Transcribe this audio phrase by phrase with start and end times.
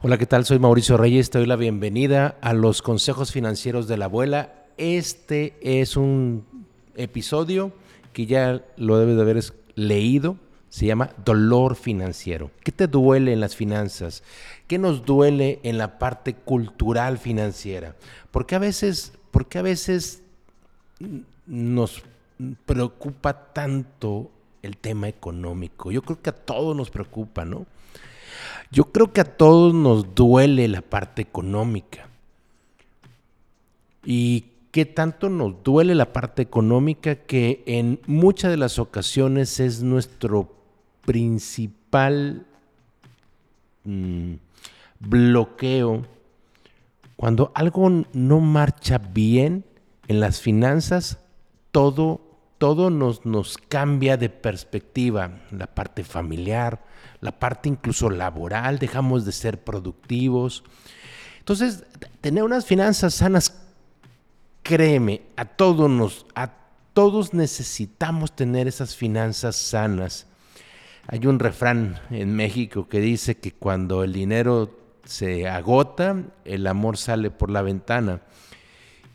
[0.00, 0.44] Hola, ¿qué tal?
[0.44, 4.52] Soy Mauricio Reyes, te doy la bienvenida a los consejos financieros de la abuela.
[4.78, 6.44] Este es un
[6.96, 7.72] episodio
[8.12, 9.42] que ya lo debes de haber
[9.74, 10.36] leído,
[10.70, 12.50] se llama Dolor Financiero.
[12.64, 14.22] ¿Qué te duele en las finanzas?
[14.66, 17.94] ¿Qué nos duele en la parte cultural financiera?
[18.30, 20.22] Porque a veces, porque a veces
[21.46, 22.02] nos
[22.64, 24.30] preocupa tanto
[24.62, 25.90] el tema económico.
[25.90, 27.66] Yo creo que a todos nos preocupa, ¿no?
[28.70, 32.08] Yo creo que a todos nos duele la parte económica.
[34.04, 39.82] Y qué tanto nos duele la parte económica que en muchas de las ocasiones es
[39.82, 40.54] nuestro
[41.04, 42.46] principal
[43.84, 44.34] mm,
[44.98, 46.06] bloqueo.
[47.16, 49.64] Cuando algo no marcha bien
[50.08, 51.18] en las finanzas,
[51.70, 52.20] todo,
[52.62, 55.40] todo nos, nos cambia de perspectiva.
[55.50, 56.84] La parte familiar,
[57.20, 60.62] la parte incluso laboral, dejamos de ser productivos.
[61.40, 61.82] Entonces,
[62.20, 63.64] tener unas finanzas sanas,
[64.62, 66.52] créeme, a todos nos, a
[66.92, 70.28] todos necesitamos tener esas finanzas sanas.
[71.08, 76.96] Hay un refrán en México que dice que cuando el dinero se agota, el amor
[76.96, 78.20] sale por la ventana.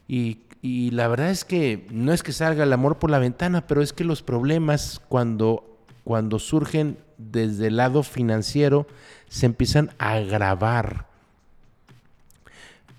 [0.05, 3.67] Y, y, la verdad es que no es que salga el amor por la ventana,
[3.67, 8.85] pero es que los problemas cuando, cuando surgen desde el lado financiero
[9.29, 11.07] se empiezan a agravar,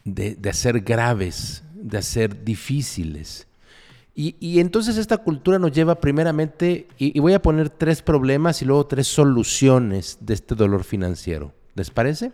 [0.04, 3.46] de, de ser graves, de ser difíciles.
[4.14, 8.62] Y, y, entonces esta cultura nos lleva primeramente, y, y voy a poner tres problemas
[8.62, 11.52] y luego tres soluciones de este dolor financiero.
[11.74, 12.32] ¿Les parece?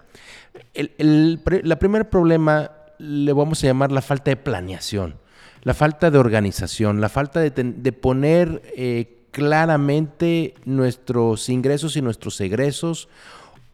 [0.72, 5.16] El, el, la primer problema le vamos a llamar la falta de planeación,
[5.64, 13.08] la falta de organización, la falta de, poner eh, claramente nuestros ingresos y nuestros egresos,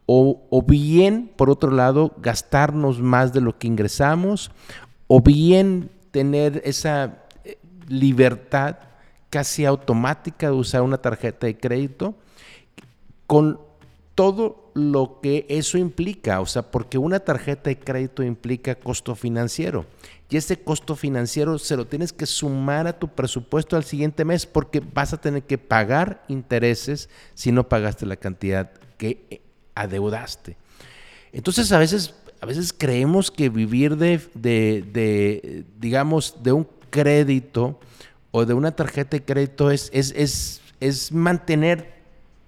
[0.07, 4.51] o, o, bien, por otro lado, gastarnos más de lo que ingresamos,
[5.07, 7.59] o bien tener esa eh,
[7.89, 8.77] libertad
[9.29, 12.15] casi automática de usar una tarjeta de crédito
[13.27, 13.61] con
[14.17, 19.87] todo lo que eso implica, o sea, porque una tarjeta de crédito implica costo financiero
[20.31, 24.47] y ese costo financiero se lo tienes que sumar a tu presupuesto al siguiente mes
[24.47, 29.43] porque vas a tener que pagar intereses si no pagaste la cantidad que
[29.75, 30.57] adeudaste.
[31.33, 37.81] Entonces a veces, a veces creemos que vivir de, de, de digamos, de un crédito
[38.31, 41.93] o de una tarjeta de crédito es, es, es, es mantener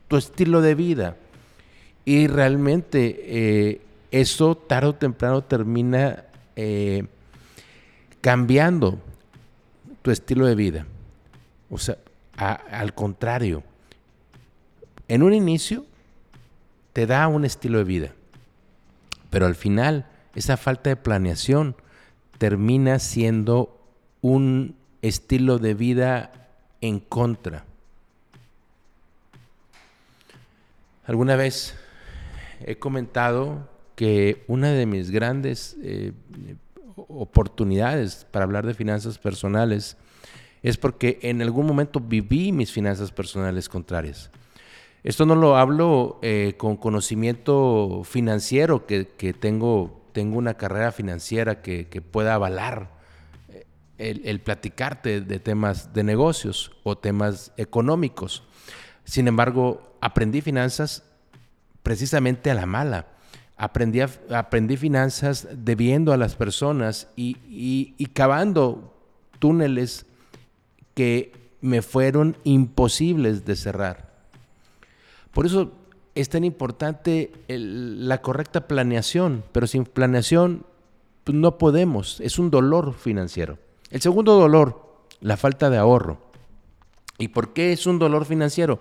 [0.06, 1.16] tu estilo de vida.
[2.04, 3.80] Y realmente eh,
[4.10, 6.24] eso tarde o temprano termina
[6.56, 7.06] eh,
[8.20, 8.98] cambiando
[10.02, 10.86] tu estilo de vida.
[11.70, 11.96] O sea,
[12.36, 13.62] al contrario,
[15.08, 15.86] en un inicio
[16.92, 18.12] te da un estilo de vida,
[19.30, 21.76] pero al final esa falta de planeación
[22.38, 23.78] termina siendo
[24.20, 26.32] un estilo de vida
[26.80, 27.64] en contra.
[31.06, 31.74] Alguna vez
[32.66, 36.12] he comentado que una de mis grandes eh,
[36.96, 39.96] oportunidades para hablar de finanzas personales
[40.62, 44.30] es porque en algún momento viví mis finanzas personales contrarias.
[45.02, 51.60] Esto no lo hablo eh, con conocimiento financiero, que, que, tengo, tengo una carrera financiera
[51.60, 52.92] que, que pueda avalar
[53.48, 53.66] eh,
[53.98, 58.44] el, el, platicarte de temas de negocios o temas económicos.
[59.02, 61.02] Sin embargo, aprendí finanzas
[61.82, 63.06] precisamente a la mala.
[63.56, 68.94] Aprendí, aprendí finanzas debiendo a las personas y, cavando
[69.38, 70.06] túneles
[70.94, 74.12] que me fueron imposibles de cerrar.
[75.32, 75.72] Por eso
[76.14, 80.66] es tan importante la correcta planeación, pero sin planeación
[81.24, 83.58] pues no podemos, es un dolor financiero.
[83.90, 86.18] El segundo dolor, la falta de ahorro.
[87.18, 88.80] ¿Y por qué es un dolor financiero?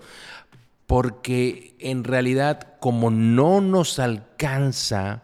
[0.88, 5.24] Porque en realidad como no nos alcanza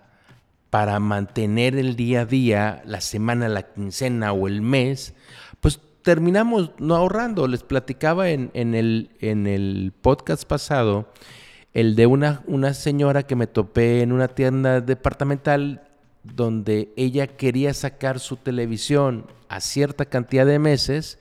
[0.69, 5.13] para mantener el día a día, la semana, la quincena o el mes,
[5.59, 7.47] pues terminamos no ahorrando.
[7.47, 11.11] Les platicaba en, el, en el podcast pasado
[11.73, 15.87] el de una, una señora que me topé en una tienda departamental
[16.23, 21.19] donde ella quería sacar su televisión a cierta cantidad de meses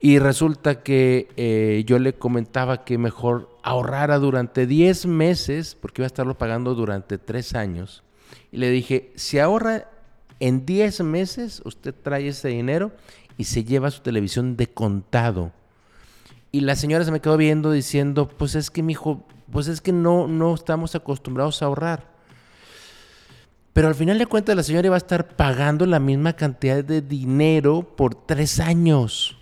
[0.00, 6.06] y resulta que eh, yo le comentaba que mejor ahorrara durante 10 meses, porque iba
[6.06, 8.04] a estarlo pagando durante 3 años.
[8.52, 9.90] Y le dije, si ahorra
[10.38, 12.92] en 10 meses, usted trae ese dinero
[13.36, 15.52] y se lleva su televisión de contado.
[16.52, 19.80] Y la señora se me quedó viendo diciendo, pues es que mi hijo, Pues es
[19.80, 22.06] que no, no estamos acostumbrados a ahorrar.
[23.72, 27.02] Pero al final de cuentas la señora iba a estar pagando la misma cantidad de
[27.02, 29.38] dinero por tres años.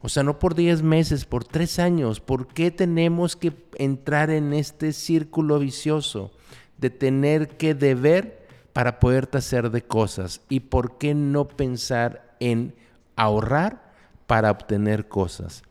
[0.00, 2.20] O sea, no por diez meses, por tres años.
[2.20, 6.30] ¿Por qué tenemos que entrar en este círculo vicioso
[6.76, 10.40] de tener que deber para poder hacer de cosas?
[10.48, 12.74] ¿Y por qué no pensar en
[13.16, 13.92] ahorrar
[14.26, 15.62] para obtener cosas?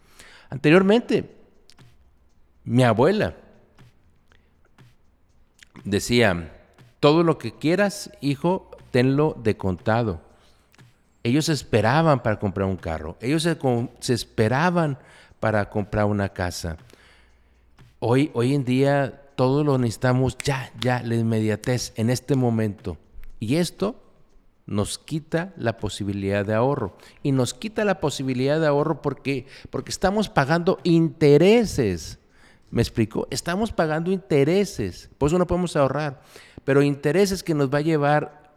[0.49, 1.35] Anteriormente,
[2.65, 3.35] mi abuela
[5.85, 6.53] decía,
[6.99, 10.26] todo lo que quieras, hijo, tenlo de contado.
[11.23, 14.97] Ellos esperaban para comprar un carro, ellos se, esperaban
[15.39, 16.77] para comprar una casa.
[17.99, 22.97] Hoy, hoy en día todo lo necesitamos ya, ya, la inmediatez, en este momento.
[23.39, 24.01] Y esto
[24.65, 26.97] nos quita la posibilidad de ahorro.
[27.23, 32.19] Y nos quita la posibilidad de ahorro porque, porque estamos pagando intereses.
[32.69, 33.27] ¿Me explico?
[33.31, 35.09] Estamos pagando intereses.
[35.17, 36.21] Por eso no podemos ahorrar
[36.67, 38.51] pero intereses que nos va a llevar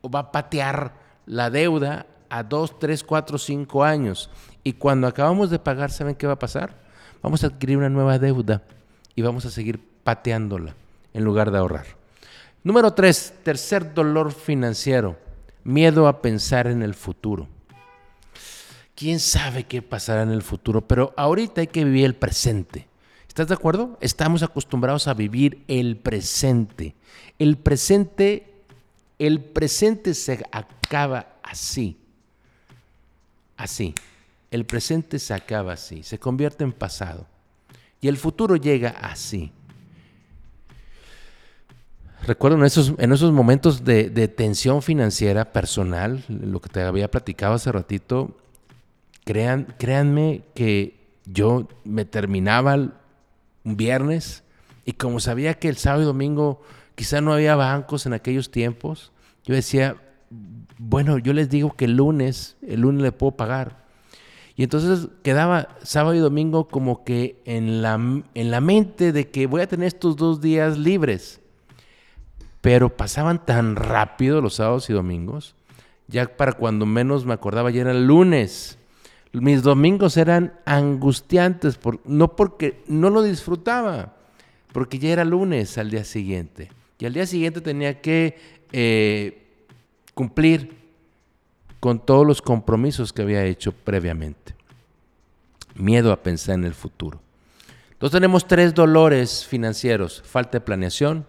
[0.00, 0.94] o va a patear
[1.28, 4.30] la deuda a dos, tres, cuatro, cinco años.
[4.64, 6.74] Y cuando acabamos de pagar, ¿saben qué va a pasar?
[7.22, 8.62] Vamos a adquirir una nueva deuda
[9.14, 10.74] y vamos a seguir pateándola
[11.12, 11.86] en lugar de ahorrar.
[12.64, 15.16] Número tres, tercer dolor financiero,
[15.64, 17.46] miedo a pensar en el futuro.
[18.94, 20.80] ¿Quién sabe qué pasará en el futuro?
[20.80, 22.88] Pero ahorita hay que vivir el presente.
[23.28, 23.96] ¿Estás de acuerdo?
[24.00, 26.96] Estamos acostumbrados a vivir el presente.
[27.38, 28.64] El presente,
[29.18, 30.44] el presente se
[30.88, 31.98] acaba así.
[33.56, 33.94] Así.
[34.50, 37.26] El presente se acaba así, se convierte en pasado.
[38.00, 39.52] Y el futuro llega así.
[42.26, 47.54] Recuerdo en esos, en esos momentos de, tensión financiera personal, lo que te había platicado
[47.54, 48.36] hace ratito,
[49.24, 54.42] crean, créanme que yo me terminaba un viernes
[54.86, 56.62] y como sabía que el sábado y domingo
[56.94, 59.12] quizá no había bancos en aquellos tiempos.
[59.44, 59.96] Yo decía,
[60.78, 63.88] bueno, yo les digo que el lunes, el lunes le puedo pagar.
[64.56, 69.46] Y entonces quedaba sábado y domingo como que en la, en la mente de que
[69.46, 71.40] voy a tener estos dos días libres.
[72.60, 75.54] Pero pasaban tan rápido los sábados y domingos,
[76.08, 78.78] ya para cuando menos me acordaba ya era el lunes.
[79.32, 84.16] Mis domingos eran angustiantes, por, no porque no lo disfrutaba,
[84.72, 86.70] porque ya era lunes al día siguiente.
[86.98, 88.36] Y al día siguiente tenía que
[88.72, 89.47] eh,
[90.18, 90.76] cumplir
[91.78, 94.56] con todos los compromisos que había hecho previamente.
[95.76, 97.20] Miedo a pensar en el futuro.
[97.92, 101.24] Entonces tenemos tres dolores financieros, falta de planeación,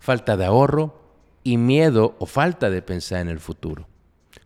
[0.00, 1.00] falta de ahorro
[1.44, 3.86] y miedo o falta de pensar en el futuro.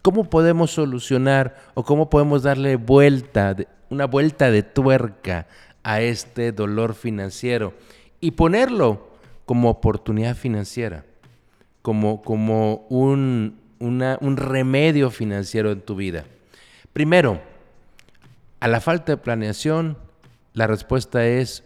[0.02, 3.56] ¿Cómo podemos solucionar o cómo podemos darle vuelta,
[3.88, 5.46] una vuelta de tuerca
[5.82, 7.72] a este dolor financiero
[8.20, 9.08] y ponerlo
[9.46, 11.06] como oportunidad financiera,
[11.80, 16.25] como, como un, un remedio financiero en tu vida.
[16.93, 17.40] Primero,
[18.61, 19.99] a la falta de planeación,
[20.52, 21.64] la respuesta es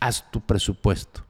[0.00, 1.24] haz tu presupuesto.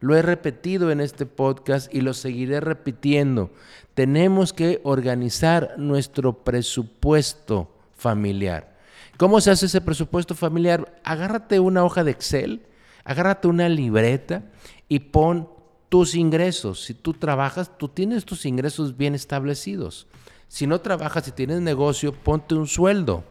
[0.00, 3.50] Lo he repetido en este podcast y lo seguiré repitiendo.
[3.94, 8.76] Tenemos que organizar nuestro presupuesto familiar.
[9.16, 11.00] ¿Cómo se hace ese presupuesto familiar?
[11.04, 12.66] Agárrate una hoja de Excel,
[13.04, 14.42] agárrate una libreta
[14.88, 15.48] y pon
[15.92, 16.84] tus ingresos.
[16.84, 20.06] Si tú trabajas, tú tienes tus ingresos bien establecidos.
[20.48, 23.24] Si no trabajas y tienes negocio, ponte un sueldo.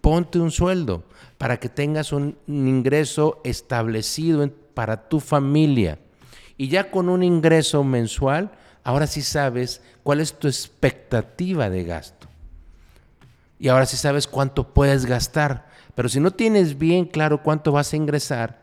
[0.00, 1.04] Ponte un sueldo
[1.36, 5.98] para que tengas un ingreso establecido para tu familia.
[6.56, 8.52] Y ya con un ingreso mensual,
[8.82, 12.28] ahora sí sabes cuál es tu expectativa de gasto.
[13.58, 15.68] Y ahora sí sabes cuánto puedes gastar.
[15.94, 18.59] Pero si no tienes bien claro cuánto vas a ingresar,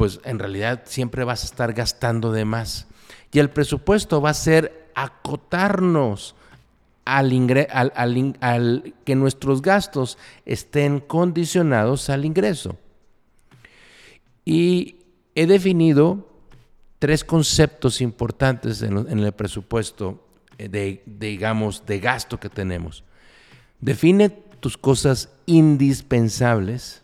[0.00, 2.86] pues en realidad siempre vas a estar gastando de más.
[3.32, 6.34] Y el presupuesto va a ser acotarnos
[7.04, 7.30] al,
[8.40, 10.16] al, que nuestros gastos
[10.46, 12.78] estén condicionados al ingreso.
[14.46, 15.00] Y
[15.34, 16.30] he definido
[16.98, 20.26] tres conceptos importantes en, el presupuesto
[20.56, 23.04] eh, de, digamos, de gasto que tenemos.
[23.82, 27.02] Define tus cosas indispensables,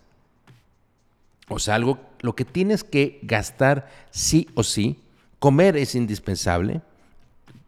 [1.49, 4.99] o sea, algo lo que tienes que gastar sí o sí.
[5.39, 6.83] Comer es indispensable.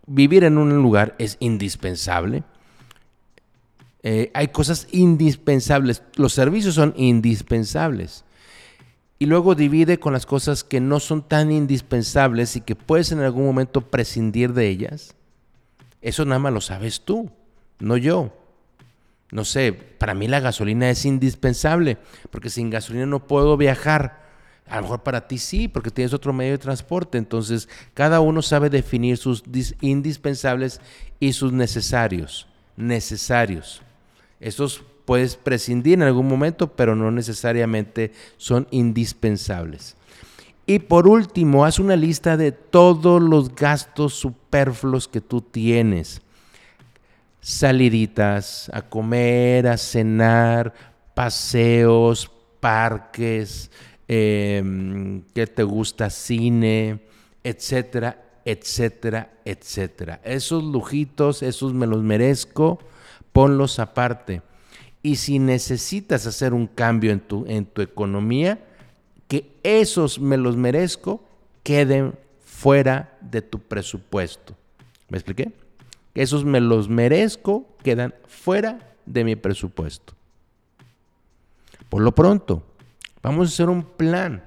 [0.07, 2.43] Vivir en un lugar es indispensable.
[4.03, 6.03] Eh, hay cosas indispensables.
[6.17, 8.25] Los servicios son indispensables.
[9.19, 13.19] Y luego divide con las cosas que no son tan indispensables y que puedes en
[13.21, 15.17] algún momento prescindir de ellas.
[16.01, 17.31] Eso nada más lo sabes tú,
[17.81, 18.33] no yo.
[19.31, 21.99] No sé, para mí la gasolina es indispensable,
[22.31, 24.28] porque sin gasolina no puedo viajar
[24.69, 27.19] A lo mejor para ti sí, porque tienes otro medio de transporte.
[27.19, 29.43] Entonces, cada uno sabe definir sus
[29.81, 30.81] indispensables
[31.21, 32.47] y sus necesarios.
[32.77, 33.83] Necesarios.
[34.41, 39.97] Esos puedes prescindir en algún momento, pero no necesariamente son indispensables.
[40.67, 46.21] Y por último, haz una lista de todos los gastos superfluos que tú tienes.
[47.41, 50.75] Saliditas a comer, a cenar,
[51.15, 53.71] paseos, parques,
[54.09, 57.01] eh, que te gusta cine,
[57.45, 60.21] etcétera, etcétera, etcétera.
[60.25, 62.79] Esos lujitos, esos me los merezco,
[63.33, 64.43] ponlos aparte.
[65.03, 68.59] Y si necesitas hacer un cambio en tu, en tu economía,
[69.29, 71.23] que esos me los merezco
[71.63, 74.57] queden fuera de tu presupuesto.
[75.09, 75.53] ¿Me expliqué?
[76.15, 80.15] Esos me los merezco quedan fuera de mi presupuesto.
[81.89, 82.63] Por lo pronto,
[83.23, 84.45] vamos a hacer un plan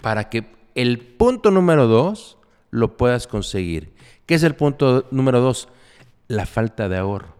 [0.00, 2.38] para que el punto número dos
[2.70, 3.92] lo puedas conseguir.
[4.26, 5.68] ¿Qué es el punto número dos?
[6.28, 7.34] La falta de ahorro.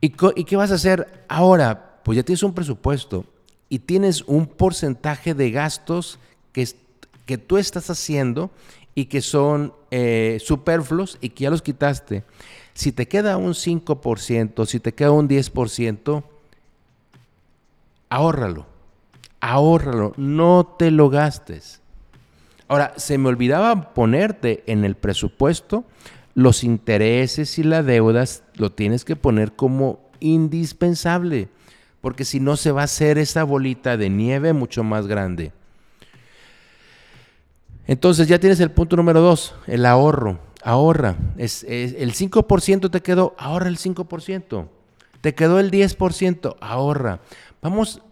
[0.00, 2.00] ¿Y, qué vas a hacer ahora?
[2.02, 3.24] Pues ya tienes un presupuesto
[3.68, 6.18] y tienes un porcentaje de gastos
[6.52, 6.68] que,
[7.24, 8.50] que tú estás haciendo
[8.94, 12.24] y que son eh, superfluos y que ya los quitaste.
[12.74, 16.24] Si te queda un 5%, si te queda un 10%,
[18.12, 18.66] ahórralo,
[19.40, 21.80] ahórralo, no te lo gastes.
[22.68, 25.84] Ahora, se me olvidaba ponerte en el presupuesto
[26.34, 31.48] los intereses y las deudas, lo tienes que poner como indispensable,
[32.02, 35.52] porque si no se va a hacer esa bolita de nieve mucho más grande.
[37.86, 40.38] Entonces ya tienes el punto número dos, el ahorro.
[40.62, 41.16] Ahorra.
[41.38, 44.68] Es, el 5% te quedó, ahorra el 5%.
[45.22, 47.20] Te quedó el 10%, ahorra.
[47.62, 48.02] Vamos,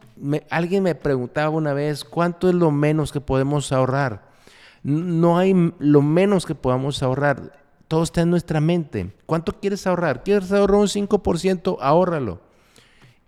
[0.49, 4.31] alguien me preguntaba una vez, ¿cuánto es lo menos que podemos ahorrar?
[4.85, 7.59] No hay lo menos que podamos ahorrar.
[7.89, 9.13] Todo está en nuestra mente.
[9.27, 10.23] ¿Cuánto quieres ahorrar?
[10.23, 11.79] ¿Quieres ahorrar un 5%?
[11.81, 12.39] Ahórralo.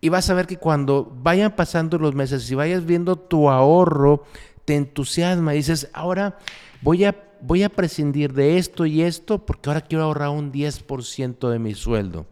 [0.00, 4.22] Y vas a ver que cuando vayan pasando los meses y vayas viendo tu ahorro,
[4.64, 5.54] te entusiasma.
[5.54, 6.38] Y dices, ahora
[6.82, 11.50] voy a, voy a prescindir de esto y esto porque ahora quiero ahorrar un 10%
[11.50, 12.26] de mi sueldo.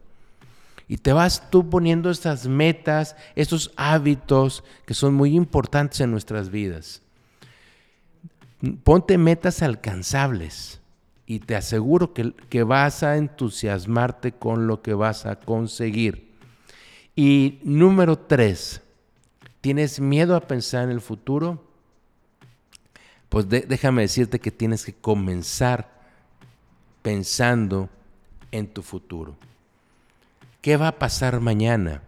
[0.90, 6.50] Y te vas tú poniendo estas metas, estos hábitos que son muy importantes en nuestras
[6.50, 7.00] vidas.
[8.82, 10.80] Ponte metas alcanzables
[11.26, 16.32] y te aseguro que, que vas a entusiasmarte con lo que vas a conseguir.
[17.14, 18.80] Y número tres,
[19.60, 21.62] ¿tienes miedo a pensar en el futuro?
[23.28, 25.88] Pues déjame decirte que tienes que comenzar
[27.00, 27.88] pensando
[28.50, 29.36] en tu futuro.
[30.60, 32.02] ¿Qué va a pasar mañana?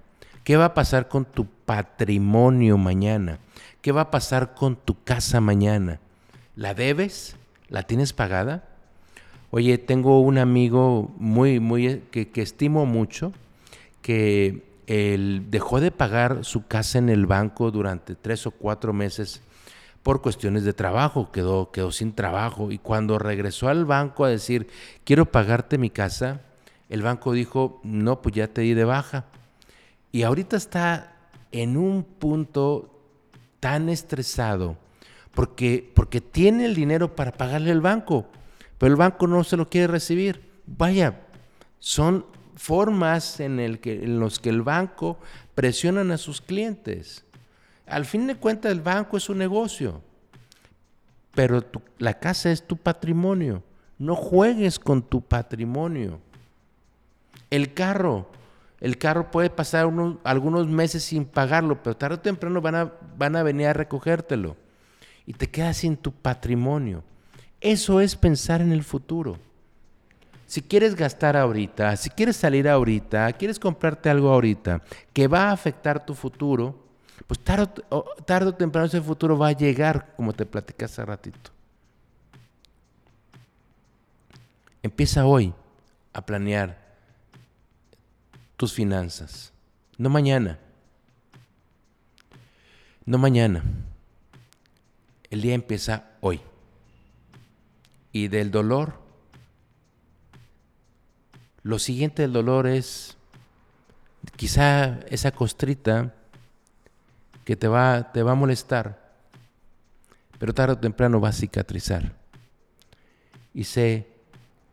[0.44, 3.38] ¿Qué va a pasar con tu patrimonio mañana?
[3.80, 6.00] ¿Qué va a pasar con tu casa mañana?
[6.54, 7.36] ¿La debes?
[7.68, 8.64] ¿La tienes pagada?
[9.50, 13.32] Oye, tengo un amigo muy, muy, que, estimo mucho,
[14.02, 19.40] que él dejó de pagar su casa en el banco durante tres o cuatro meses
[20.02, 22.70] por cuestiones de trabajo, quedó, quedó sin trabajo.
[22.70, 24.68] Y cuando regresó al banco a decir,
[25.04, 26.42] quiero pagarte mi casa,
[26.92, 29.24] el banco dijo, no, pues ya te di de baja.
[30.12, 31.16] Y ahorita está
[31.50, 33.00] en un punto
[33.60, 34.76] tan estresado
[35.32, 38.26] porque, porque tiene el dinero para pagarle al banco,
[38.76, 40.42] pero el banco no se lo quiere recibir.
[40.66, 41.22] Vaya,
[41.78, 45.18] son formas en, el que, los que el banco
[45.54, 47.24] presionan a sus clientes.
[47.86, 50.02] Al fin de cuentas, el banco es un negocio,
[51.34, 51.64] pero
[51.96, 53.62] la casa es tu patrimonio.
[53.98, 56.20] No juegues con tu patrimonio.
[57.50, 58.28] El carro,
[58.80, 59.88] el carro puede pasar
[60.24, 64.56] algunos meses sin pagarlo, pero tarde o temprano van a, van a venir a recogértelo
[65.26, 67.04] y te quedas sin tu patrimonio.
[67.60, 69.38] Eso es pensar en el futuro.
[70.46, 75.52] Si quieres gastar ahorita, si quieres salir ahorita, quieres comprarte algo ahorita que va a
[75.52, 76.76] afectar tu futuro,
[77.26, 77.68] pues tarde,
[78.26, 81.50] tarde o temprano ese futuro va a llegar, como te platicé hace ratito.
[84.82, 85.54] Empieza hoy
[86.12, 86.81] a planear
[88.62, 89.52] tus finanzas.
[89.98, 90.56] No mañana.
[93.04, 93.64] No mañana.
[95.30, 96.40] El día empieza hoy.
[98.12, 99.00] Y del dolor,
[101.64, 103.16] lo siguiente del dolor es
[104.36, 106.14] quizá esa costrita
[107.44, 109.12] que te va, te va a molestar,
[110.38, 112.14] pero tarde o temprano va a cicatrizar.
[113.54, 114.06] Y sé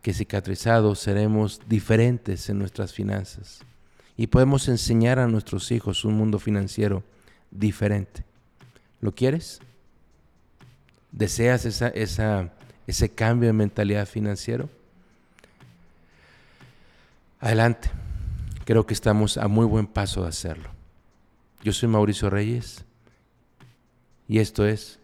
[0.04, 3.66] que cicatrizados seremos diferentes en nuestras finanzas
[4.20, 7.04] y podemos enseñar a nuestros hijos un mundo financiero
[7.52, 8.26] diferente.
[9.00, 9.62] ¿Lo quieres?
[11.14, 12.52] ¿Deseas esa, esa,
[12.86, 14.70] ese cambio de mentalidad financiero?
[17.40, 17.90] Adelante.
[18.66, 20.70] Creo que estamos a muy buen paso de hacerlo.
[21.64, 22.84] Yo soy Mauricio Reyes
[24.28, 25.00] y esto es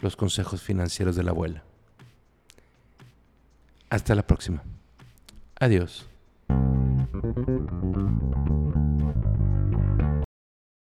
[0.00, 1.62] Los Consejos Financieros de la Abuela.
[3.88, 4.64] Hasta la próxima.
[5.60, 6.08] Adiós.
[7.20, 8.77] Thank you.